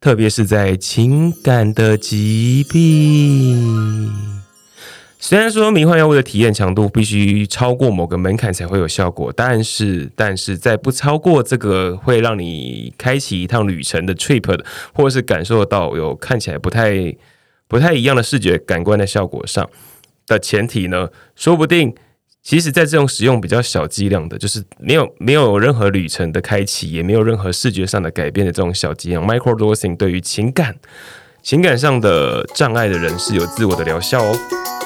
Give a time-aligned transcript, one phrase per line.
[0.00, 4.10] 特别是在情感的疾病。
[5.18, 17.14] 虽然说迷幻药物的体验强度必须超过某个门槛才会有效果，但是但是在不超过这个会让你开启一趟旅程的 trip 的，或是感受到有看起来不太
[17.68, 19.68] 不太一样的视觉感官的效果上
[20.26, 21.94] 的前提呢，说不定。
[22.42, 30.74] 其实，在这种使用比较小剂量的，就是没有没有任何旅程的开启，也没有任何视觉上的改变的这种小剂量，micro dosing 对于情感
[31.42, 34.79] 情感上的障碍的人是有自我的疗效哦。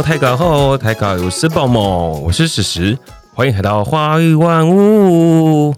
[0.00, 1.78] Hello，台港后，台港有事报吗？
[2.22, 2.96] 我是史实，
[3.34, 5.74] 欢迎来到花语万物。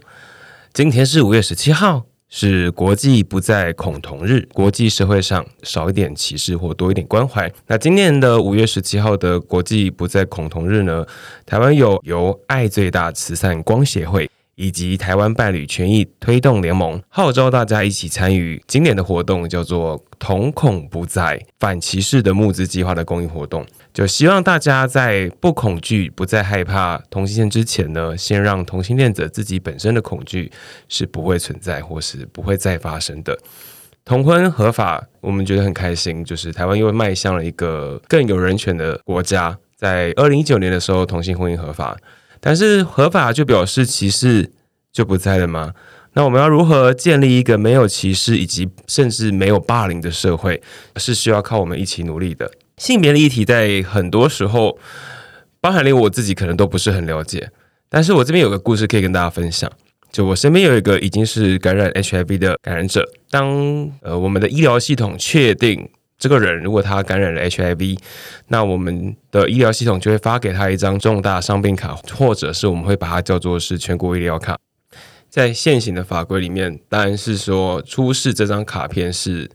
[0.72, 7.50] 今天是五月十七号，是国际不再恐同日，国际社会上少一点歧视或多一点关怀。
[7.66, 11.04] 那今年的五月十七号的国际不再恐同日呢？
[11.44, 14.30] 台湾有由爱最大慈善光协会。
[14.54, 23.64] 以及台湾伴侣权益推动联盟号召大家一起参与今年的活动，叫做“瞳孔不再反歧视”的募资计划的公益活动。
[23.92, 30.50] 就希望大家在不恐惧、不再害怕同性恋之前呢，先让同性恋者自己本身的恐惧
[30.88, 33.38] 是不会存在，或是不会再发生的。
[34.04, 39.56] 同婚合法，我们觉得很开心，就是台湾又迈向了一个更有人权的国家。
[39.76, 41.96] 在二零一九年的时候，同性婚姻合法。
[42.40, 44.50] 但是合法就表示歧视
[44.92, 45.72] 就不在了吗？
[46.14, 50.60] 那我们要如何建立一个没有歧视以及甚至没有霸凌的社会，
[50.96, 52.50] 是需要靠我们一起努力的。
[52.82, 54.76] 性别的议题在很多时候，
[55.60, 57.48] 包含连我自己可能都不是很了解。
[57.88, 59.70] 但是我这边有个故事可以跟大家分享，
[60.10, 65.88] 就我身边有一个已经是感染 HIV 的感染者，当呃我们的医疗系统确定。
[66.18, 67.98] 这个人如果他感染了 HIV，
[68.48, 74.58] 那我们的医疗系统就会发给他一张重大伤病卡，或者是我们会把它叫做是全国医疗卡。
[75.30, 79.48] 在现行的法规里面，当然是说出示这张卡片是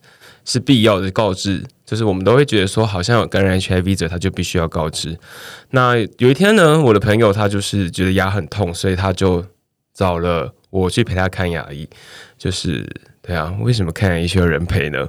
[0.47, 5.19] 是必要的告知，就是我们都会觉得说，好像有感染 HIV 者，他就必须要告知。
[5.71, 9.45] 那有一天呢，我的朋友他就是觉得牙很痛，所以他就
[9.93, 11.87] 找了我去陪他看牙医。
[12.37, 12.87] 就是
[13.21, 15.05] 对啊，为什么看牙医需要人陪呢？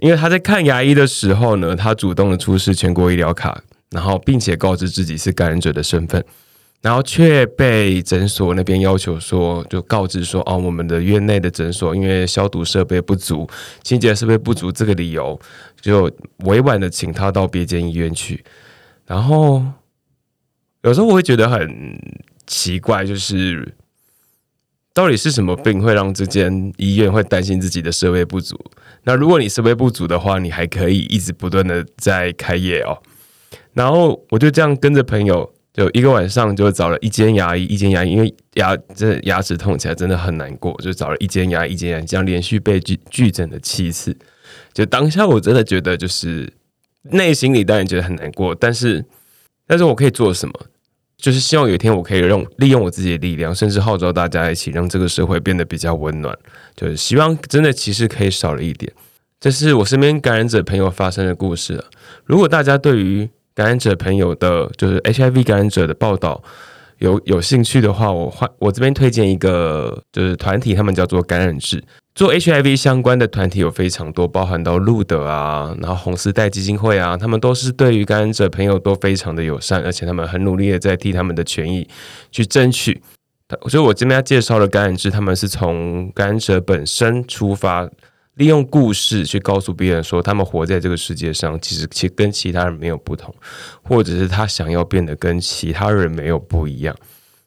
[0.00, 3.58] 因为他在看牙医的时候呢，他主动的出示全国医疗卡，
[3.92, 6.22] 然后并且告知自己是感染者的身份，
[6.86, 13.44] 然后却被诊所那边要求说，就告知说，哦，我们的院内的诊所因为消毒设备不足、
[13.82, 15.36] 清洁设备不足这个理由，
[15.80, 16.08] 就
[16.44, 18.44] 委婉的请他到别间医院去。
[19.04, 19.60] 然后
[20.82, 22.00] 有时候我会觉得很
[22.46, 23.74] 奇怪，就是。
[24.94, 28.58] 到底是什么病会让这间医院会担心自己的设备不足？
[29.02, 32.96] 那如果你设备不足的话，你还可以一直不断的在开业哦。
[33.74, 44.16] 然后我就这样跟着朋友，就一个晚上就找了一间牙医，一间牙医，因为牙这牙齿痛起来真的很难过，就找了一间牙医，一间牙医，这样连续被拒拒诊了七次。
[44.72, 46.50] 就当下我真的觉得，就是
[47.02, 49.04] 内心里当然觉得很难过，但是，
[49.66, 50.54] 但是我可以做什么？
[51.18, 56.34] 就是希望有一天我可以用利用我自己的力量，甚至号召大家一起让这个社会变得比较温暖。
[56.74, 58.90] 就是希望真的其实可以少了一点。
[59.38, 61.84] 这是我身边感染者朋友发生的故事
[62.24, 66.42] 如果大家对于感染者朋友的，就是 HIV 感染者的报道
[66.98, 71.82] 有有兴趣的话，我换我这边推荐一个就是团体，他们叫做感染志。
[72.14, 81.88] 做 HIV 相关的团体有非常多，包含到路德啊，然后红丝带基金会啊，他们都是对于感染者朋友都非常的友善，而且他们很努力的在替他们的权益
[82.30, 83.02] 去争取。
[83.68, 87.88] 所以我这边要介绍的感染者，他们是从感染者本身出发，
[88.36, 93.34] 利用故事去告诉别人说，他们活在这个世界上，其实其跟其他人没有不同，
[93.82, 96.94] 或者是他想要变得跟其他人没有不一样。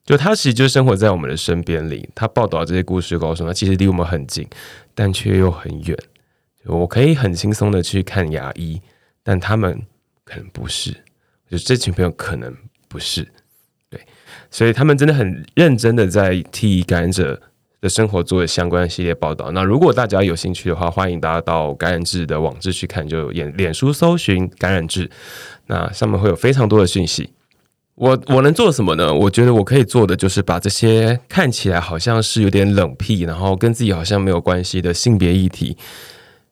[0.03, 4.47] 就他其实就生活在我们的身边里，他报道这些故事，告诉他其实离我们很近，
[4.95, 5.97] 但却又很远。
[6.66, 8.81] 我可以很轻松的去看牙医，
[9.23, 9.79] 但他们
[10.23, 10.91] 可能不是，
[11.49, 12.52] 就这群朋友可能
[12.87, 13.28] 不是，
[13.90, 14.02] 对，
[14.49, 17.40] 所以他们真的很认真的在替感染者
[17.81, 19.52] 的生活做相关系列报道。
[19.52, 25.09] 那如果大家有兴趣的话，欢迎大家到感染志的网志去看，就脸脸书搜寻感染志，
[25.67, 27.29] 那上面会有非常多的讯息。
[27.96, 29.14] 我我能做什么呢？
[29.14, 35.76] 我觉得我可以做的就是把这些看起来好像是有点冷僻，然后跟自己好像没有关系的性别议题，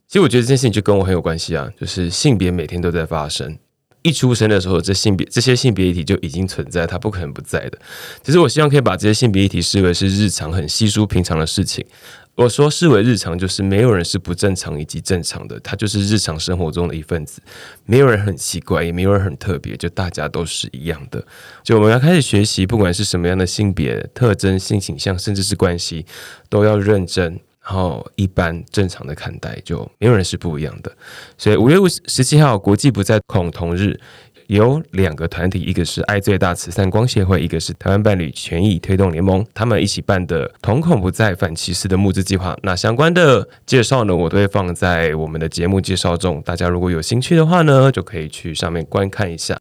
[0.08, 1.70] 其实我觉得这件事情就跟我很有关系啊。
[1.80, 3.58] 就是性别每天都在发生，
[4.08, 7.78] 一出生的时候，这性别这些性别议题就已经存在，它不可能不在的。
[8.24, 11.86] 其实我希望可以把这些性别议题视为是日常很稀疏平常的事情，
[12.36, 17.42] 我说视为日常，就是没有人是不正常以及正常的，它就是日常生活中的一份子，
[17.86, 21.24] 没有人很奇怪，也没有人很特别，就大家都是一样的。
[21.64, 26.06] 就我们要开始学习，不管是什么样的性别特征、性倾向，甚至是关系，
[26.48, 30.92] 都要认真，然后一般正常的看待，就没有人是不一样的。
[31.38, 34.00] 所以五月五十七号国际不再恐同日。
[34.48, 42.58] 有两个团体，一个是爱最大慈善光协会，一个是台湾伴侣权益推动联盟，他们一起办的“瞳孔不再反歧视”的募资计划。
[42.64, 46.42] 那相关的介绍呢，我都会放在我们的节目介绍中。
[46.44, 49.60] 大家如果有兴趣的话呢，就可以去上面观看一下。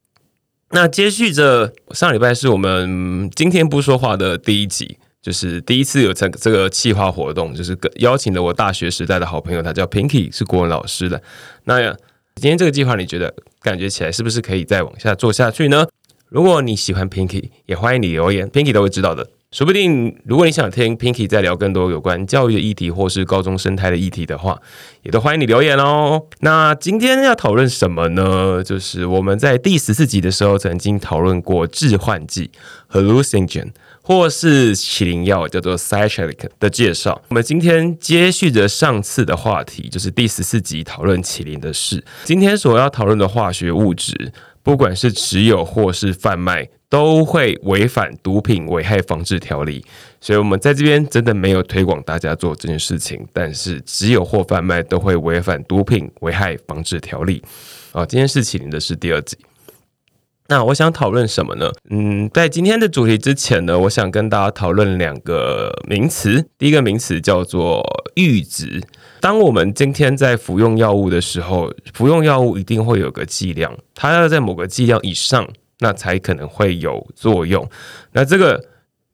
[0.71, 11.21] 那接续着上礼拜是我们今天不说话的第一集，就是第一次有这这个企划活动，就是邀请了我大学时代的好朋友，他叫 Pinky，是国文老师的。
[11.65, 11.83] 那
[12.37, 15.85] 今天这个计划，你觉得感觉起来是不是可以再往下做下去呢？
[16.29, 19.29] 如果你喜欢 Pinky，也欢迎你留言，Pinky 都会知道的。
[19.51, 24.57] 说不定如果你想听 Pinky 再聊更多有关教育的议题，或是高中生态的议题的话，
[25.03, 26.23] 也都欢迎你留言哦。
[26.39, 28.63] 那今天要讨论什么呢？
[28.63, 32.53] 就是我们在第十四集的时候曾经讨论过致幻剂
[32.93, 33.73] （hallucinogen）。
[34.07, 37.21] 或是麒麟药叫做 psychedelic 的介绍。
[37.27, 42.05] 我们今天接续着上次的话题，就是第十四集讨论麒麟的事。
[42.23, 44.33] 今天所要讨论的化学物质，
[44.63, 49.85] 不管是持有或是贩卖，都会违反毒品危害防治条例。
[50.21, 57.43] 所以，我们在这边真的没有推广大家做这件事情，但是持有或贩卖都会违反毒品危害防治条例。
[57.91, 59.37] 啊，今天是麒麟的是第二集。
[60.49, 61.73] 那我想讨论什么呢？
[61.91, 66.47] 嗯，在今天的主题之前呢，我想跟大家讨论两个名词。
[66.57, 67.83] 第一个名词叫做
[68.15, 68.83] 阈值。
[69.21, 75.49] 当我们今天在服用药物的时候，服用药物一定会有个剂量，它要在某个剂量以上，
[75.81, 77.69] 那才可能会有作用。
[78.13, 78.65] 那这个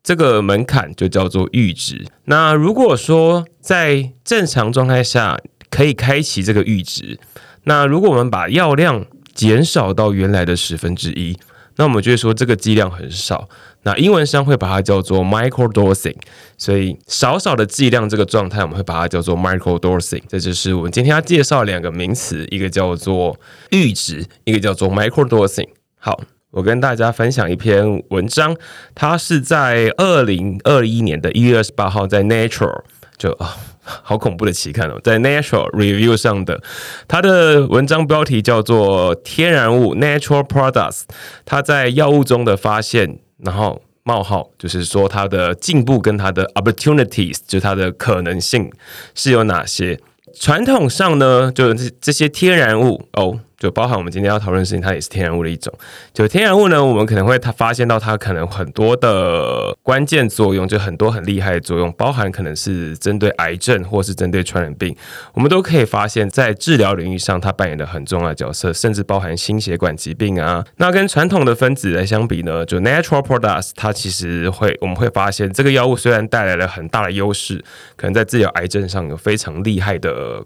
[0.03, 2.05] 这个门槛就叫做阈值。
[2.27, 5.39] 那如果说在正常状态下
[5.71, 7.19] 可以开启这个阈值，
[7.65, 11.39] 那如果我们把药量减少到原来的十分之一，
[11.77, 13.49] 那我们就会说这个剂量很少。
[13.85, 16.15] 那英文上会把它叫做 micro dosing，
[16.57, 20.23] 所以少少的剂量这个状态，我们会把它叫做 micro dosing。
[20.29, 23.37] 这就是我们今天要介绍两个名词，一个叫做
[23.71, 25.69] 阈值，一个叫做 micro dosing。
[25.99, 26.21] 好，
[26.53, 28.57] 我跟大家分享一篇文章，
[28.95, 32.83] 它是在二零二一年的一月二十八号在 Nature
[33.19, 33.57] 就啊。
[33.83, 36.63] 好恐怖的期刊哦，在 Natural Review 上的，
[37.09, 41.03] 它的文章标题叫做“天然物 Natural Products”，
[41.45, 48.71] 它在药物中的发现，然后冒号就是说它的进步跟它的 opportunities，就它的可能性
[49.15, 49.99] 是有哪些？
[50.39, 53.41] 传统上呢，就是这些天然物哦。
[53.63, 55.73] 就包含我们今天要讨论的事情，它也是天然物的一种。
[56.13, 64.97] 就天然物呢，我们可能会它发现到它可能很多的关键作用，就很多很厉害的作用，包含可能是针对癌症或是针对传染病，
[65.35, 70.65] 我们都可以发现，在治疗领域上它扮演的很重要的角色，甚至包含心血管疾病啊。
[70.79, 77.65] 那跟传统的分子来相比呢，就 natural products，它其实会我们会发现，这个药物虽然带来了很大的优势，
[77.95, 80.45] 可能在治疗癌症上有非常厉害的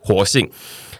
[0.00, 0.50] 活性。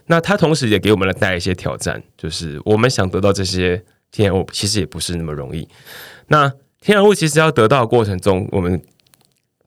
[0.06, 5.66] 那它同时也给我们了带来一些挑战，就是我们想得到这些天然物，其实也不是那么容易。
[6.28, 8.82] 那天然物其实要得到的过程中，我们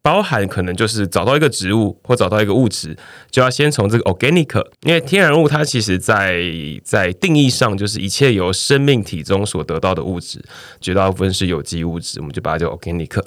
[0.05, 2.95] 包含可能就是找到一个植物或找到一个物质，
[3.31, 6.43] 就要先从这个 organic，因为天然物它其实在
[6.83, 10.39] 在定义上就是一切由生命体中所得到的物质，
[10.79, 13.19] 绝大部分是有机物质，我们就把它叫 organic。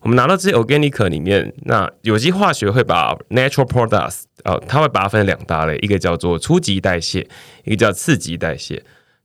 [0.00, 4.22] 我们拿到这些 organic 里面，那有机化学会把 natural products。
[4.44, 7.28] 呃，它会把它分成两大类，一个叫做初级代谢，
[7.64, 8.82] 一个叫次级代谢。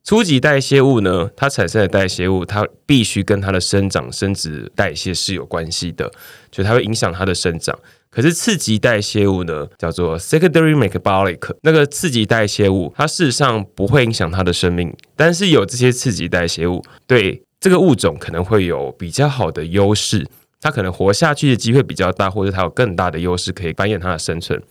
[0.07, 6.09] 初级代谢物呢，它产生的代谢物，它必须跟它的生长、生殖、代谢是有关系的，
[6.49, 7.77] 就它会影响它的生长。
[8.09, 20.25] 可是次级代谢物呢，叫做 secondary metabolic，那个次级代谢物，它事实上不会影响它的生命，但是有这些次级代谢物，对这个物种可能会有比较好的优势，
[20.61, 24.63] 它可能活下去的机会比较大，或者它有更大的优势可以繁衍它的生存。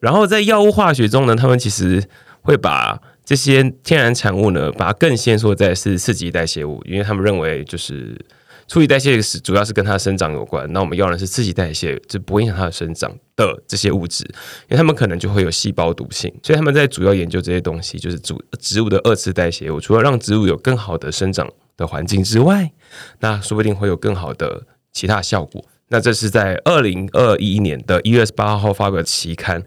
[0.00, 2.02] 然后在药物化学中呢，他们其实
[2.40, 8.18] 会把这些天然产物呢，把它更先说在是次级代谢物，因为他们认为就是
[8.66, 22.72] 初级代谢是主要是跟它的生长有关，那我们要的是次级代谢，就不会影响它的生长的这些物质，因为他们可能就会有细胞毒性，所以他们在主要研究这些东西，就是主植物的二次代谢物，除了让植物有更好的生长的环境之外，
[23.20, 24.62] 那说不定会有更好的
[24.92, 25.64] 其他效果。
[25.88, 29.62] 那这是在二零二一年的一月十八号发表的期刊，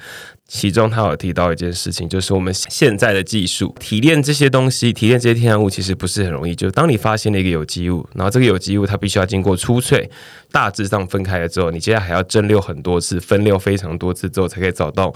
[0.47, 6.55] 其中他有提到一件事情，就是我们现在的技术提炼这些东西，提炼这些天然物其实不是很容易。
[6.55, 10.07] 就是当你发现了一个有机物，然后这个有机物它必须要经过初萃，
[10.51, 15.11] 大致上分开了之后，你接下来还要蒸馏很多次，分馏非常多次之后，才可以找到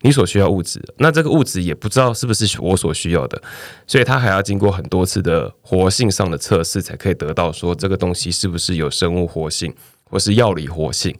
[0.00, 0.82] 你所需要物质。
[0.98, 3.40] 那这个物质也不知道是不是我所需要的，
[3.86, 9.72] 所以它还要经过很多次的活性上的测试，才可以得到说这个东西是不是有生物活性
[10.10, 11.14] 或是药理活性。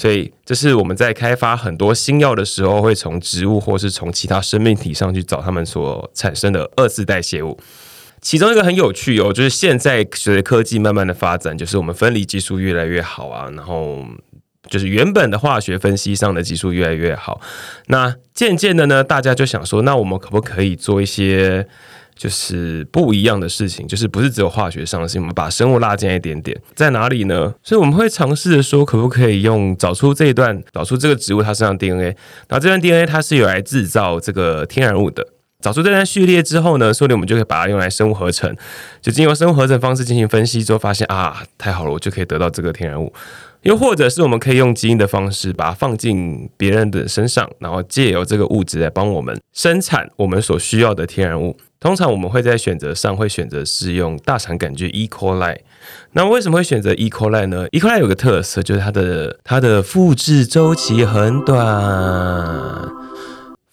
[0.00, 7.58] 所以，这是我们在开发很多新药的时候，会从植物或是从其他生命体上去找它们所产生的二次代谢物。
[8.20, 14.06] 其中一个很有趣哦，就是现在随着科技慢慢的发展，就是我们分离技术越来越好啊，然后
[14.70, 17.40] 就是原本的化学分析上的技术越来越好。
[17.86, 21.66] 那渐渐的呢，大家就想说，那我们可不可以做一些？
[22.18, 27.54] 就是不一样的事情，就是不是只有化学上的事情，我们把生物拉进来一点点，在哪里呢？
[27.62, 32.16] 所以我们会尝试着说，可不可以用找出这一段，找出这个植物它身上 DNA，
[32.48, 35.24] 然后这段 DNA 它是有来制造这个天然物的，
[35.62, 38.52] 找出这段序列之后呢，说不定我们就可以把它用来生物合成，
[39.00, 43.12] 就经由生物合成方式进行分析之后，发现啊，太好了，我就可以得到这个天然物。
[43.62, 51.56] 又或者是我们可以用基因的方式把它放进别人的身上，然后借由这个物质来帮我们生产我们所需要的天然物。
[51.80, 55.06] 通常我们会在选择上会选择是用大肠杆菌 E.
[55.06, 55.58] coli。
[56.12, 57.08] 那为什么会选择 E.
[57.08, 57.78] coli 呢？E.
[57.78, 62.87] coli 有个特色，就是它的它的复制周期很短。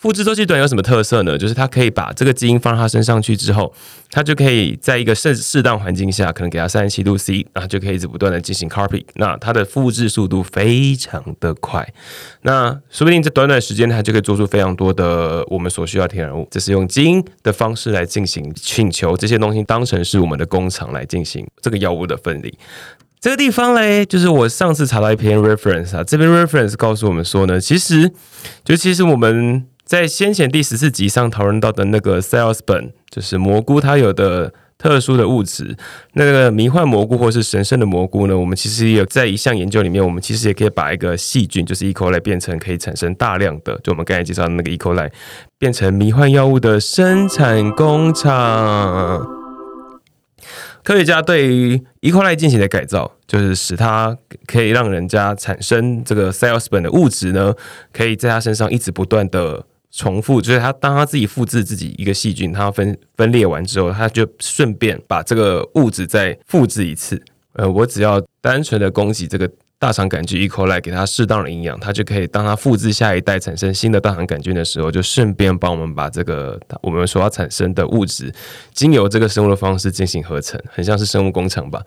[0.05, 1.35] 复制周期短有什么特色呢？
[1.35, 3.73] 就是它可以把这个基因放到它身上去之后，
[4.11, 9.03] 它就可以在一个适适当环境下，可能给它三十七度 C，然后就可以一直不断的进行 copy。
[9.15, 11.91] 那它的复制速度非常的快，
[12.43, 16.47] 那说不定在短短时间它就可以做出非常多的我们所需要天然物。
[16.51, 22.55] 这是用基因的方式来进行请求这些东西当成是我们的工厂来进行这个药物的分离。
[23.19, 28.11] 这个地方嘞，就是我上次查到一篇 reference 啊，这篇 reference 告诉我们说呢，其实
[28.63, 29.65] 就其实我们。
[29.85, 35.77] 在先前第十四集上讨论到的那个 cells 本，就是蘑菇它有的特殊的物质，
[36.13, 38.35] 那个迷幻蘑菇或是神圣的蘑菇呢？
[38.35, 41.93] 我们其实也有在一项研究里面，我们其实也可以把一个细菌，就是 E.
[41.93, 44.77] coli 变成可以产生大量的，就我们刚才介绍的那个 E.
[44.77, 45.11] coli
[45.59, 49.23] 变成迷幻药物的生产工厂。
[50.83, 52.11] 科学家对于 E.
[52.11, 57.53] coli 进行的改造，就是使它可以让人家产生这个 cells 本的物质呢，
[57.93, 59.65] 可以在它身上一直不断的
[59.95, 60.41] 重复。
[60.41, 67.21] 就是它当它自己复制自己一个细菌，它分分裂完之后，它就顺便把这个物质再复制一次。
[67.53, 69.49] 呃，我只要单纯的供给这个。
[69.77, 70.47] 大肠杆菌 E.
[70.47, 78.33] coli 给它适当的营养，它就可以当它复制下一代产生新的大肠杆菌的时候，就顺便帮我们把这个我们所要产生的物质，
[78.73, 81.83] 经由这个生物的方式进行合成，很像是生物工程吧。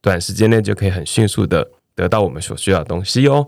[0.00, 3.46] 短时间内就可以很迅速的得到我们所需要的东西哦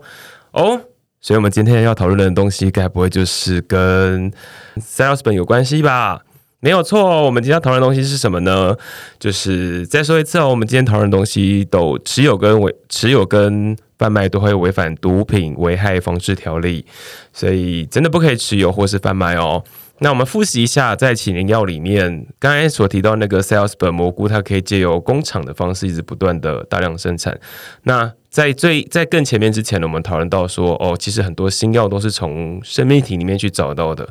[0.51, 0.79] 哦。
[1.25, 4.31] 所以，我们今天要讨论的东西，该不会就是跟
[4.77, 6.21] Salesman 有关系吧？
[6.59, 8.77] 没有错，我们今天要讨论的东西是什么呢？
[9.17, 16.85] 就是再说一次哦，我们今天讨论的东西都持有跟违持有跟贩卖都会违反毒品危害防治条例，
[17.33, 19.63] 所以真的不可以持有或是贩卖哦。
[20.01, 27.39] 那我们复习一下，在起灵药里面，刚才所提到那个 sales 本蘑菇，它可以借由工厂的方式一直不断的大量生产。
[27.83, 34.05] 那在最在更前面之前呢，我们讨论到说，哦，其实很多新药都是从生命体里面去找到的。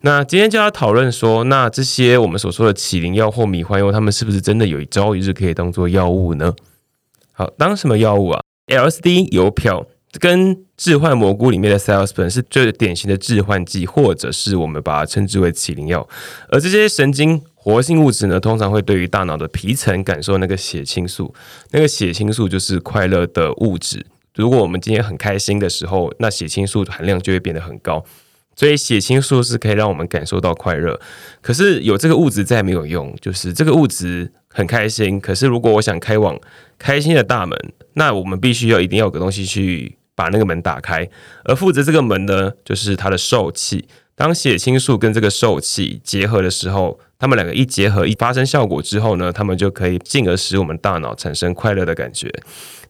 [0.00, 6.52] 那今天就要讨论说，那这些我们所说的起灵药或迷幻药，它们是不是真的有一朝一日可以当做药物呢？
[7.30, 9.86] 好，当什么药物啊？LSD 邮票
[10.18, 16.08] 跟致幻蘑菇里面的 sales 本是最典型的致幻剂，或者是我们把它称之为起灵药。
[16.48, 21.34] 而这些神经活性物质呢，通常会对于大脑的皮层感受那个血清素，
[21.72, 24.06] 那个血清素就是快乐的物质。
[24.34, 28.02] 如果我们今天很开心的时候，那血清素含量就会变得很高。
[28.56, 30.98] 所以血清素是可以让我们感受到快乐，
[31.40, 36.38] 可是有这个物质再没有用，就是这个物质很开心，可是如果我想开往
[36.78, 37.58] 开心的大门，
[37.94, 41.08] 那我们必须要一定要有个东西去把那个门打开，
[41.44, 43.86] 而负责这个门呢，就是它的受气。
[44.20, 52.30] 当血清素跟这个受气结合的时候，它们两个一结合一发生效果之后呢，它们就可以进而使我们大脑产生快乐的感觉。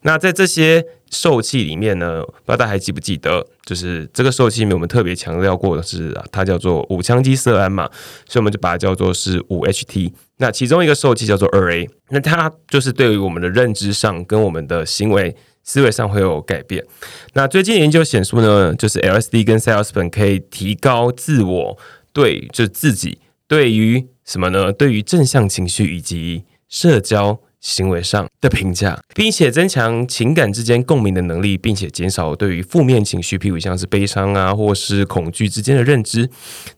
[0.01, 7.89] 那在这些受气里面呢，不知道大家还记不记得，就是这个受气里面我们特别强调过的是，它叫做五羟基色胺嘛，
[8.27, 10.11] 所以我们就把它叫做是五 HT。
[10.35, 16.85] 那其中一个受气叫做二 A，那它就是对于我们的认知上跟我们的行为思维上会有改变。
[17.33, 21.77] 那最近研究显示呢，就是 LSD 跟 s a l e s p e n 可以提高自我
[22.13, 24.71] 对，就自己对于什么呢？
[24.71, 27.39] 对于正向情绪以及社交。
[27.61, 36.29] 行为上的评价，并且增强情感之间共鸣的能力，并且减少对于负面情绪，譬如像是悲伤啊或是恐惧之间的认知。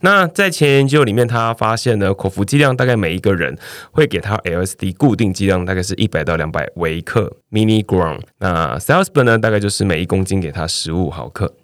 [0.01, 3.57] 那在前研究里面，他发现呢，口服剂量大概每一个人
[3.91, 8.19] 会给他 LSD 固定剂量大概是一百到两百微克 （milligram）。
[8.39, 11.55] 那 s a l e s b u r n 呢，大概就是每一公斤给他十五毫克。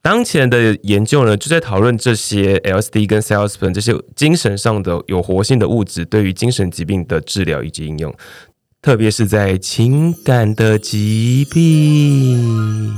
[0.00, 8.12] 当前的研究呢，就在讨论这些 LSD 跟 s a l e s p e n 这些精神上的有活性的物质对于精神疾病的治疗以及应用。
[8.82, 12.92] 特别是在情感的疾病，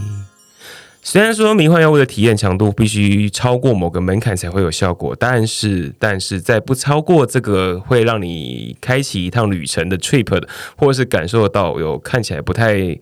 [1.03, 12.99] 虽然说迷幻药物的体验强度必须超过某个门槛才会有效果，但是，但是在不超过这个会让你开启一趟旅程的 trip 的，或是感受到有看起来不太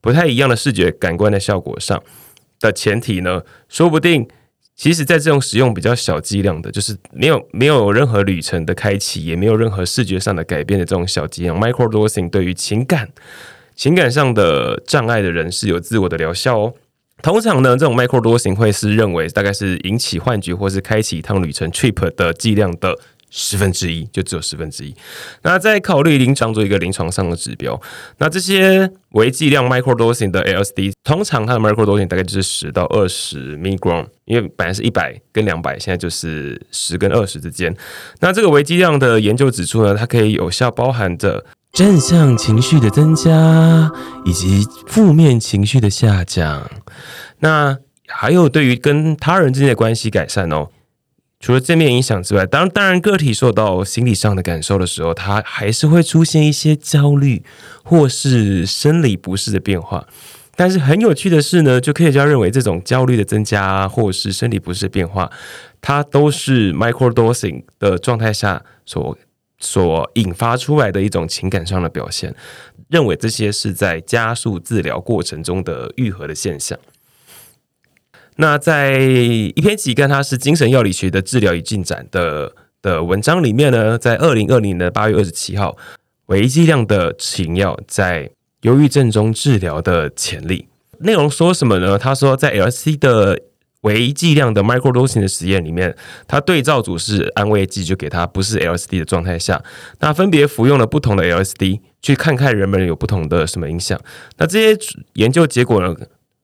[0.00, 2.02] 不太一样的视觉感官的效果上
[2.58, 4.26] 的前提呢，说不定。
[4.76, 13.08] 其实，在这种使用比较小剂量的，就是没有没有任何旅程的开启，也没有任何视觉上的改变的这种小剂量，micro dosing 对于情感
[13.76, 16.74] 情感上的障碍的人是有自我的疗效哦。
[17.22, 22.98] 通常呢，这种 micro dosing 会是认为大概是引起幻觉或是开启一趟旅程 trip 的剂量的。
[23.36, 24.94] 十分之一就只有十分之一。
[25.42, 27.78] 那再考虑临床做一个临床上的指标，
[28.18, 37.74] 那这些微剂量 micro dosing 的 LSD，通常它的 micro dosing 大概就是十到二十 milligram，因为本来是一百跟两百，现在就是十跟二十之间。
[38.20, 43.90] 那这个微剂量的研究指出呢，它可以有效包含着正向情绪的增加
[44.24, 46.70] 以及负面情绪的下降。
[47.40, 47.76] 那
[48.06, 50.68] 还有对于跟他人之间的关系改善哦。
[51.44, 57.42] 除了正面影响之外，当当然个体受到心理上的感受的时候，他还是会出现一些焦虑
[57.82, 60.08] 或是生理不适的变化。
[60.56, 65.30] 但是很有趣的是呢，就科学家认为这种焦虑的增加或是生理不适的变化，
[65.82, 69.18] 它都是 micro dosing 的状态下所
[69.58, 72.34] 所引发出来的一种情感上的表现。
[72.88, 76.78] 认为这些是在加速治疗过程中的愈合的现象。
[78.36, 85.76] 那在一篇期刊，它是精神药理学的治疗与进展的的文章里面呢，在二零二零的八月二十七号，
[86.26, 88.30] 微剂量的情药在
[88.62, 90.66] 忧郁症中治疗的潜力
[90.98, 91.96] 内容说什么呢？
[91.98, 93.40] 他说，在 LSD 的
[93.82, 95.94] 微剂量的 microdosing 的实验里面，
[96.26, 99.62] 他对照组是安慰剂，就给他不是 LSD 的状态下，
[100.00, 104.00] 那分别服用了不同的 LSD，去看看人们有不同的什么影响。
[104.38, 104.80] 那这些
[105.14, 105.94] 研究结果呢？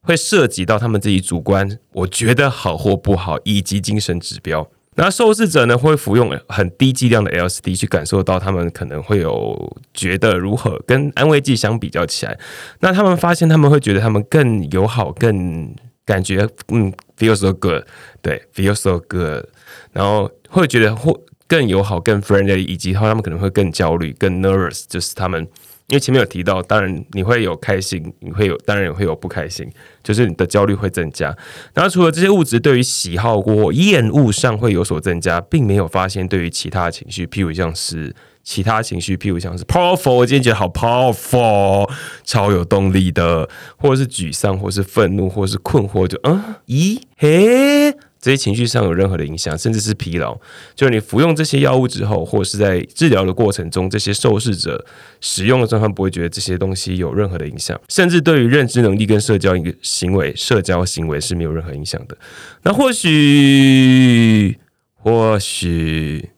[0.03, 4.69] 会涉及到他们自己主观，我觉得好或不好，以及精神指标。
[4.97, 12.37] 那受试者呢会服用很低剂量的 LSD 去感受到他们可能会有觉得如何，跟安慰剂相比较起来，
[12.81, 17.85] 那他们发现他们会觉得他们更友好，更感觉嗯 feel so good，
[18.21, 19.45] 对 feel so good，
[19.93, 25.47] 然后会觉得或更友好，更 friendly，以及他们可能会更焦虑，更 nervous，就是他们。
[25.91, 29.69] 因为前面有提到，当然你会有开心，你会有，当然也会有不开心，
[30.05, 31.37] 就是你的焦虑会增加。
[31.75, 41.91] 然后除了这些物质对于喜好或厌恶上会有所增加，并没有发现对于其他情绪，譬如像是其他情绪，譬如像是 powerful，我今天觉得好 powerful，
[42.25, 47.97] 超有动力的，或者是沮丧，或是愤怒，或是困惑，就嗯，咦，嘿。
[48.21, 50.39] 这些情绪上有任何的影响，甚至是疲劳，
[50.75, 54.85] 就是你服用这些药物之后，或者是在治疗的过程中，这些受试者
[55.21, 62.19] 使用的状况不会觉得这些东西有任何的影响，甚至对于认知能力跟社交一个行为、社交行为是没有任何影响的。
[62.63, 64.59] 那或许，
[64.97, 66.31] 或许，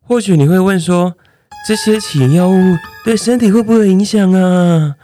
[0.00, 1.16] 或许你会问说，
[1.68, 2.54] 这些起因药物
[3.04, 4.94] 对身体会不会有影响啊？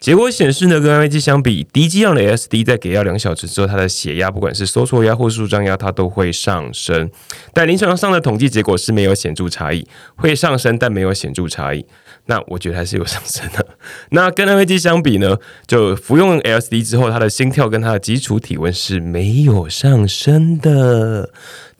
[0.00, 7.10] 结果显示呢，跟安慰剂相比，低剂量的 SD 在给药两小时之后，它的血压不管是收缩压或舒张压，它都会上升。
[7.52, 9.86] 但临床上的统计结果是没有显著差异，
[10.16, 11.84] 会上升但没有显著差异。
[12.26, 13.66] 那我觉得还是有上升的。
[14.10, 15.36] 那跟安慰剂相比呢，
[15.66, 21.30] 就服用 LSD 之后，它的心跳跟它的基础体温是没有上升的。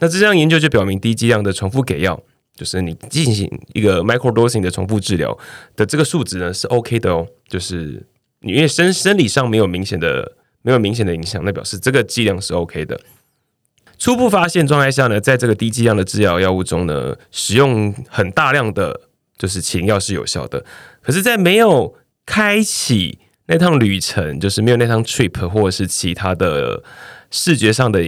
[0.01, 2.23] 那这项研究就表明，低剂量的重复给药，
[2.61, 5.35] 就是你进行一个 micro dosing 的重复治疗
[5.75, 8.07] 的这个数值呢是 OK 的哦，就是
[8.41, 8.53] 你。
[8.53, 13.01] 因为生生理上没有明显的没有明显的影响，那表示这个剂量是 OK 的。
[13.99, 19.01] 初步发现状态下呢，在这个低剂量的治疗药物中呢，使用很大量的
[19.39, 20.63] 就是前药是有效的。
[21.01, 21.97] 可是，在没有
[22.27, 26.83] 开启那趟旅程，就是没有那趟 trip 或者是其他的
[27.31, 28.07] 视觉上的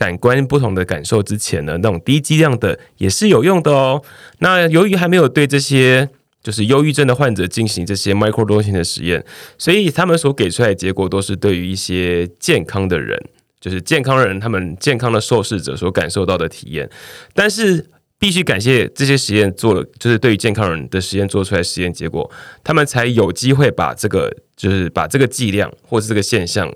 [0.00, 4.02] 感官不同的感受之前呢，那种低剂量的也是有用的哦。
[4.38, 6.08] 那由于还没有对这些。
[6.42, 9.22] 就是忧郁症的患者进行这些 micro dosing 的实验，
[9.58, 13.22] 所以他们所给出来的结果都是对于一些健康的人，
[13.60, 16.88] 就是健康人他们健康的受试者所感受到的体验。
[17.34, 17.84] 但是
[18.18, 22.30] 必须感谢这些实验做了，就是对于健康人的实验做出来实验结果，
[22.64, 26.72] 他们才有机会把这个，就是把这个剂量或是这个现象，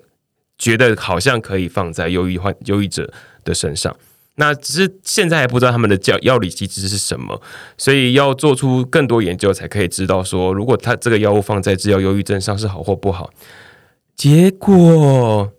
[0.59, 3.13] 觉得好像可以放在忧郁患忧郁者
[3.45, 3.95] 的身上。
[4.37, 7.41] 那只是现在还不知道他们的药药理机制是什么，
[7.79, 13.31] 所以要做出更多研究才可以知道说，如果他这个药物放在治疗忧郁症上是好或不好。
[14.17, 15.53] 结果。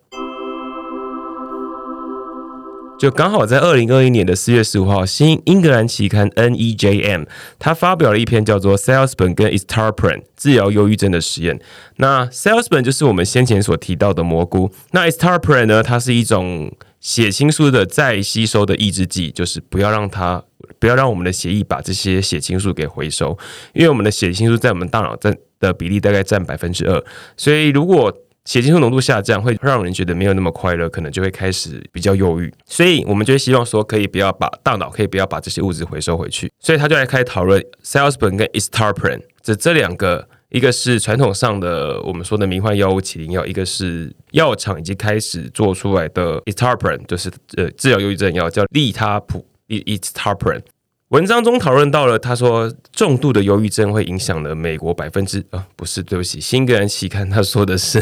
[3.06, 7.28] 就刚好在二零二一年的四月十五号，新英格兰期刊 NEJM，
[7.60, 11.60] 他发表了一篇叫做 “Salesman 跟 Estarprin 治疗忧郁症的实验”。
[11.98, 20.44] 那 Salesman 就是我们先前所提到的蘑菇，那 Estarprin 呢，它是一种血清素的再吸收的抑制剂，就是不要让它
[20.80, 23.38] 不要让我们的血液把这些血清素给回收，
[23.76, 27.04] 因为我们的血清素在我们大脑占的比例大概占百分之二，
[27.38, 28.12] 所以如果
[28.46, 32.54] 血清素浓度下降会让人觉得没有那么快乐，可能就会开始比较忧郁。
[32.66, 36.52] 所以我们就会希望说，可以不要把大脑可以不要把这些物质回收回去。
[36.60, 50.62] 所以他就来开始讨论 Salespen 跟 Estarprin 这这两个，一个是传统上的我们说的迷幻药物起灵药，一个是药厂已经开始做出来的 Estarprin，就是呃治疗忧郁症药叫利他普 Estarprin。
[51.10, 58.02] 文章中讨论到了，他说重度的忧郁症会影响了美国百分之啊，不是，对不起，新英格兰期刊他说的是，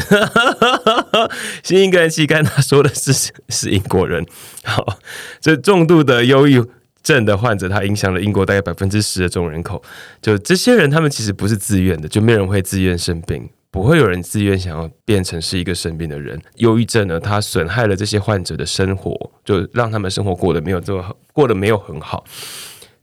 [1.62, 4.24] 新英格兰期刊他说的是是英国人。
[4.64, 4.98] 好，
[5.38, 6.64] 这重度的忧郁
[7.02, 9.82] 症的患者，他影响了英国大概百分之十的总人口。
[10.22, 16.40] 就这些人，他们其实不是自愿的，就没人会自愿生病，不会有人自愿想要变成是一个生病的人。
[16.56, 22.24] 忧郁症呢，它损害了这些患者的生活，就让他们生活过得没有这么过得没有很好。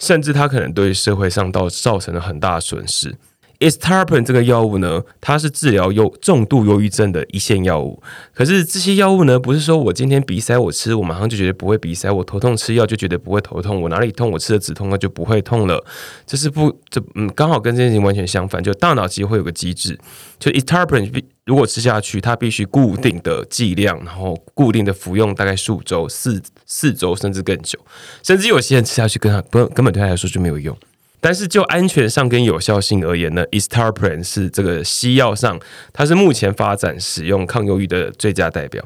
[0.01, 3.15] 甚至他可能对社会上到造成了很大的损失。
[3.61, 8.01] Estarpin 这个药物呢，它是治疗忧重度忧郁症的一线药物。
[8.33, 15.85] 可是这些药物呢，不是说我今天鼻塞我吃，我马上就觉得不会鼻塞；我头痛吃药就觉得不会头痛；我哪里痛我吃了止痛药就不会痛了。
[16.25, 18.61] 这是不这嗯，刚好跟这件事情完全相反。
[18.63, 19.97] 就大脑其实会有个机制，
[20.39, 27.77] 就 Estarpin 如果吃下去，它必须固定的剂量，然后固定的服用大概数周、四四周甚至更久，
[28.23, 30.75] 甚至有些人吃下去跟他不根本对他来说就没有用。
[31.21, 35.57] 但是就安全上跟有效性而言呢，Estarprin 是这个西药上，
[35.93, 38.83] 它是目前发展使用抗忧郁的最佳代表。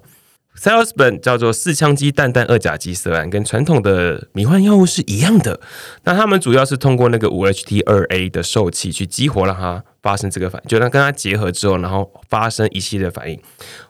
[0.58, 5.60] salespan 叫做四羟基氮氮二甲基色胺，跟传统的迷幻药物是一样的。
[6.06, 13.38] 那他们主要是通过那个五 HT 二 A 的受器去激活，让它发生这个反应，就让跟它结合之后，然后发生一系列反应。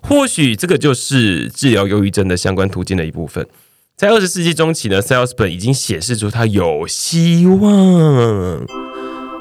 [0.02, 3.46] 或许这个就是治疗忧郁症的相关途径的一部分。
[3.96, 8.66] 在二十世纪中期呢，Salesman 已经显示出它有希望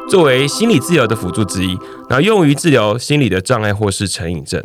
[0.09, 1.77] 作为心理治疗的辅助之一，
[2.09, 4.65] 然后用于治疗心理的障碍或是成瘾症。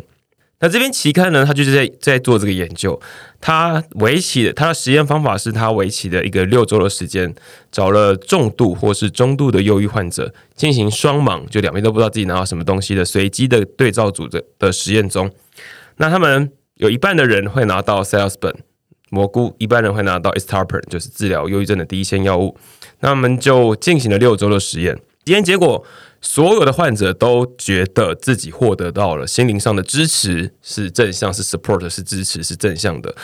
[0.60, 3.00] 那这边期刊呢，他就是在在做这个研究。
[3.40, 7.34] 他为期的他的实验方法是他为期的一个六周的时间，
[7.72, 15.28] 找了重度或是中度的忧郁患者进行双盲，就两边都不知道自己拿到什么东西的随机的对照组的的实验中，
[15.96, 18.54] 那他们有一半的人会拿到 Salesman。
[19.10, 22.56] 蘑菇一般人会拿到 ESTARPER 就是治疗忧郁症的第一线药物。
[23.00, 24.94] 那我们就进行了六周的实验，
[25.26, 25.84] 实验结果，
[26.20, 33.14] 所有的患者都觉得自己获得到了心灵上的支持，是正向，是 support，是支持，是正向的。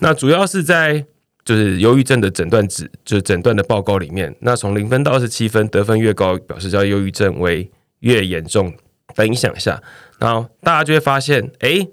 [0.00, 1.04] 那主要是在
[1.44, 8.74] 就是忧郁症的诊断值，就是诊断的报告里面，那从零分到二十七分，得分越高，表示叫忧郁症为越严重。
[9.14, 9.82] 分享一下，
[10.18, 11.86] 然后大家就会发现，哎。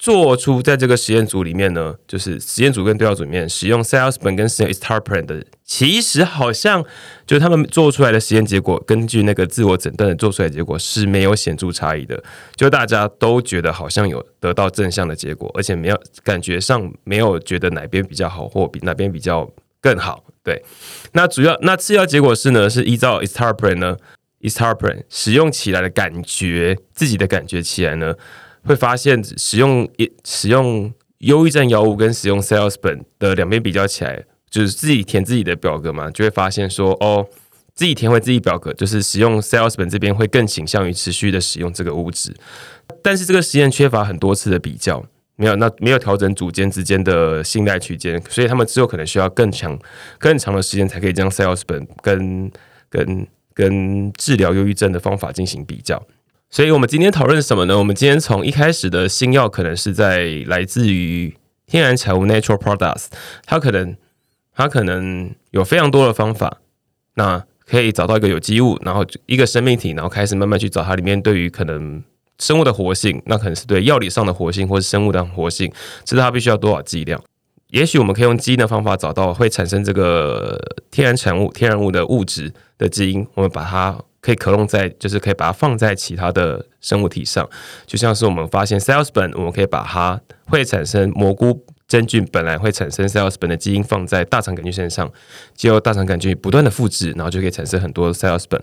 [0.00, 6.82] 做出在这个实验组里面呢，就是实验组跟对照组里面使用 Salesman 跟使用 Estarprin 的，其实好像
[7.26, 12.24] 就他们做出来的实验结果，根据那个自我诊断的做出来的结果是没有显著差异的，
[12.56, 19.46] 就大家都觉得好像有得到正向的结果，而且没有感觉上没有觉得哪边比较好或比哪边比较
[19.82, 20.24] 更好。
[20.42, 20.62] 对，
[21.12, 23.98] 那主要那次要结果是呢，是依照 Estarprin 呢
[24.40, 28.14] ，Estarprin 使用起来的感觉，自己的感觉起来呢。
[28.64, 37.26] 会发现使用一使用忧郁症药物跟使用 Salesman 的两边比较起来，就是自己填自己的表格嘛，就会发现说哦，
[37.74, 42.34] 自己填回自己表格，就是使用 Salesman 这边会更倾向于持续的使用这个物质。
[43.02, 45.04] 但是这个实验缺乏很多次的比较，
[45.36, 49.78] 没有那没有调整组间之间的信赖区间，所以他们只有可能需要更强
[50.18, 52.50] 更长的时间才可以将 Salesman 跟
[52.88, 56.02] 跟跟治疗忧郁症的方法进行比较。
[56.52, 57.78] 所以，我们今天讨论什么呢？
[57.78, 61.32] 我们今天从一开始的新药，可能是在来自于
[61.66, 63.06] 天然产物 （natural products），
[63.46, 63.96] 它可能
[64.52, 66.58] 它可能有非常多的方法，
[67.14, 72.02] 那可以找到一个有机物，然后一个生命体，然后开始慢慢去找它里面对于可能
[72.40, 75.72] 生物的活性，那可能是对药理上的活性，或是生物的活性，
[76.04, 77.22] 知道它必须要多少剂量。
[77.68, 80.60] 也许我们可以用基因的方法找到会产生这个
[80.90, 87.48] 天然产物、天然物的物质的基因，我们把它可以克隆在，就是可以把它放在其他的生物体上，
[87.86, 95.10] 就像是我们发现 cells 本，我们可以把它会产生蘑菇真菌本来会产生 cells 本的基因放在大肠杆菌身上，
[95.54, 98.62] 结果大肠杆菌不断的复制，然后就可以产生很多 cells 本，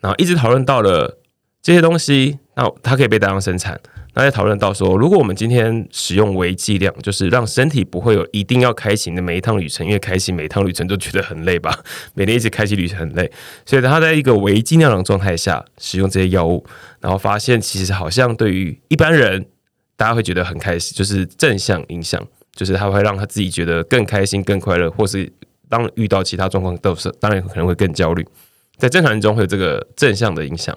[0.00, 1.18] 然后一直讨论到了
[1.62, 3.80] 这些东西，那它可以被大量生产。
[4.16, 11.78] 那在讨论到说，如果我们今天使用微剂量，就是让身体不会有一定要开启的每一趟旅程，因为开启每一趟旅程都觉得很累吧，
[12.14, 13.30] 每天一直开启旅程很累，
[13.66, 16.64] 所以他在一个微剂量的状态下使用这些药物，
[16.98, 19.44] 然后发现其实好像对于一般人，
[19.98, 25.30] 大家会觉得很开心，就是正向影响，就是他会让他自己觉得更开心、更快乐，或是
[25.68, 28.26] 当遇到其他状况都是，当然可能会更焦虑，
[28.78, 30.74] 在正常人中会有这个正向的影响，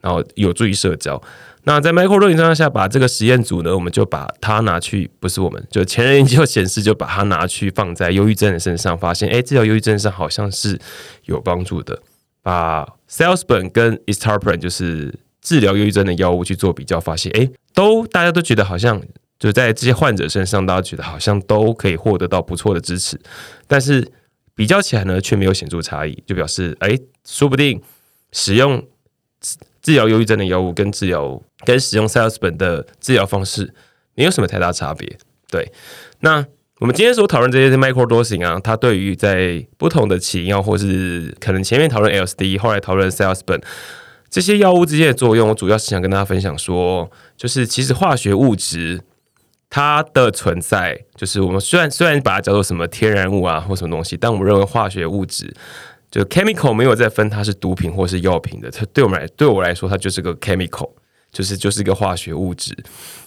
[0.00, 1.22] 然后有助于社交。
[1.64, 10.78] 那在 Michael 论状态下，把这个实验组呢，我们就把它拿去，不是我们，就前人研究显示，就把它拿去放在忧郁症的身上，发现，哎，治疗忧郁症上好像是
[11.26, 12.00] 有帮助的。
[12.42, 19.00] 把 Salesman 跟 e s t a r p r i n 就是治疗忧郁症的药物去做比较，发现，哎，都大家都觉得好像
[19.38, 23.20] 就在这些患者身上，大家觉得好像都可以获得到不错的支持，
[23.66, 24.10] 但是
[24.54, 27.82] 比较起来呢，却没有显著差异，就表示，哎，说不定
[28.32, 28.82] 使用。
[29.82, 33.72] 治疗忧郁症的药物跟治疗跟使用 sales 本的治疗方式
[34.14, 35.18] 没有什么太大差别。
[35.48, 35.72] 对，
[36.20, 36.44] 那
[36.78, 43.60] 我们今天所讨论这些 micro dosing 啊，它对于在不同的起因药，或是可能前面讨论 LSD，后来讨论 sales 本
[44.30, 49.00] 这些药物之间的作用，我主要是想跟大家分享说，就是其实化学物质
[49.68, 55.52] 它的存在，就是我们虽然虽然把它叫做什么天然物啊或什么东西，但我们认为化学物质。
[56.10, 60.90] 就 chemical 没有再分它是毒品或是药品的，它对我们来对我来说，它就是个 chemical，
[61.30, 62.76] 就是就是一个化学物质。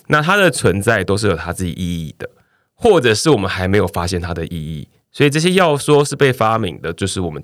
[0.08, 2.30] 那它的存在都是有它自己意义的，
[2.74, 4.88] 或者是我们还没有发现它的意义。
[5.14, 7.42] 所以这些药说是被发明的，就是我们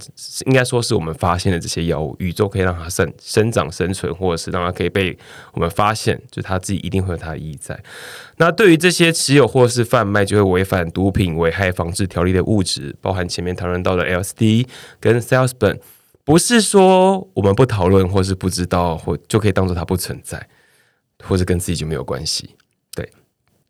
[0.48, 5.16] 应该说是我们发现的这些药物，宇宙可以让它生生长、生存，或者是让它可以被
[5.54, 7.80] 我们发现，就它自己一定会有它的意义在。
[8.38, 14.66] 那对于这些持有或是贩卖就会违反毒品危害防治条例的物质，包含前面讨论到的 LSD
[15.00, 15.80] 跟 s a l e s b a n，
[16.24, 20.50] 不是说我们不讨论或是不知道，或就可以当做它不存在，
[21.24, 22.56] 或者跟自己就没有关系。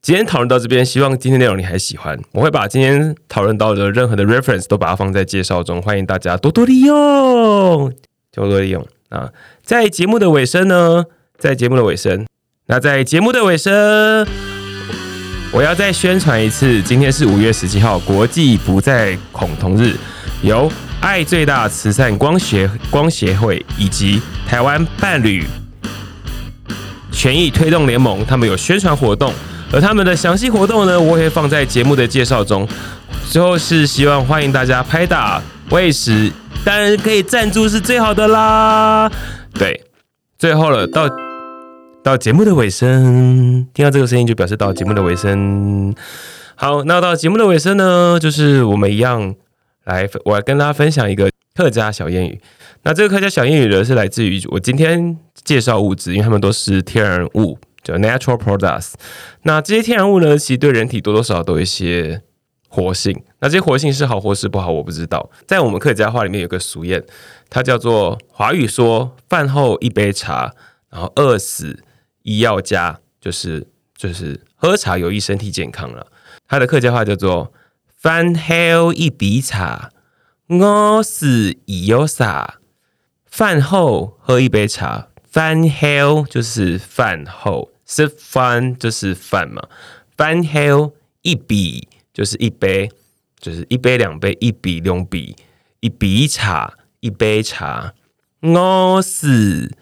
[0.02, 2.18] 今天讨论到这边，希望今天内容你还喜欢。
[2.32, 7.94] 我会把今天讨论到的任何的 reference 都把它放在介绍中，欢迎大家多多利用，
[8.34, 9.30] 多多利用啊！
[9.62, 11.04] 在节目的尾声呢，
[11.38, 12.26] 在节目的尾声，
[12.68, 14.26] 那在节目的尾声，
[15.52, 19.96] 我要再宣传一次，今天是五月十七号，国际不再恐同日，
[20.42, 25.44] 由爱最大慈善光协光协会以及台湾伴侣
[27.12, 29.34] 权益推动联盟，他们有宣传活动。
[29.72, 32.68] 而他们的详细活动呢，我会放在节目的介绍中。
[33.30, 36.32] 最后是希望欢迎大家拍打喂食，
[36.66, 39.12] 当然可以赞助是最好的啦。
[39.54, 39.84] 对，
[40.40, 41.08] 最后了，到
[42.04, 45.94] 到节目的尾声，听到这个声音就表示到节目的尾声。
[46.56, 49.36] 好，那到节目的尾声呢，就是我们一样
[49.86, 52.42] 来，我来跟大家分享一个客家小谚语。
[52.82, 57.60] 那这个客家小谚语呢，是来自于我今天介绍物质，因为他们都是天然物。
[57.98, 58.94] Natural products，
[59.44, 62.22] 那这些天然物呢，其实对人体多多少少都有一些
[62.68, 63.24] 活性。
[63.40, 65.30] 那这些活性是好或是不好，我不知道。
[65.48, 67.04] 在我们客家话里面有个俗谚，
[67.50, 70.54] 它叫做华语说饭后一杯茶，
[70.90, 71.84] 然后饿死
[72.24, 73.66] 医药家，就是
[73.98, 76.08] 就是喝茶有益身体健康了。
[76.48, 77.54] 它的客家话叫做
[77.96, 79.90] 饭后一杯茶，
[80.50, 82.60] 饿死医药啥？
[83.26, 85.08] 饭后喝一杯茶。
[85.32, 89.68] 饭后就是饭后，吃饭就是饭嘛。
[90.16, 92.92] 饭后一笔就是一杯，
[93.40, 95.36] 就是一杯两杯，一笔两笔，
[95.80, 97.96] 一笔茶，一杯茶。
[98.42, 99.76] 饿死，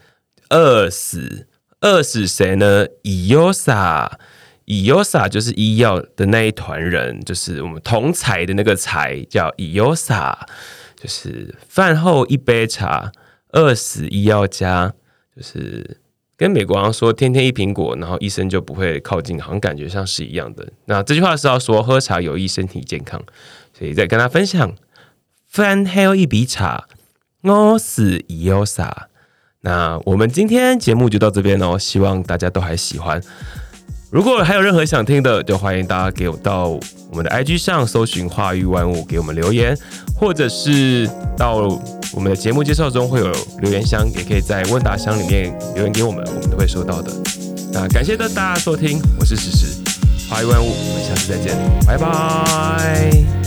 [0.50, 1.48] 饿死，
[1.82, 2.88] 饿死谁呢？
[3.04, 4.17] 医药啥？
[4.65, 10.48] 医药啥就是医药的那一团人，就是我们同财的那个财叫医药啥？
[10.96, 13.12] 就是饭后一杯茶，
[13.52, 14.93] 饿死医药家。
[15.36, 16.00] 就是
[16.38, 20.71] 跟美国人说天天一苹果，然后医生就不会靠近，好像感觉上是一样的。
[20.86, 23.19] 那这句话是要说喝茶有益身体健康，
[23.78, 24.76] 所以再跟他分享。
[25.47, 26.88] 饭后一杯茶，
[27.41, 29.10] 我是伊欧萨？
[29.62, 33.19] 那我们今天节目就到这边哦，希望大家都还喜欢。
[34.10, 36.70] 如果还有任何想听的，就欢迎大家给我到
[37.10, 39.78] 我们的 IG 上搜寻“化育万物”，给我们留言，
[40.15, 41.78] 或者是到
[42.13, 47.12] 我们的节目介绍中会有留言箱，也可以在问答箱里面留言给我们，我们都会收到的。
[47.74, 49.65] 那感谢大家收听，我是石石，
[50.30, 53.46] 化育万物，我们下次再见，拜拜。